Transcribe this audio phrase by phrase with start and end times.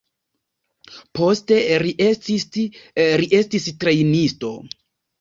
[1.19, 4.55] Poste li estis trejnisto.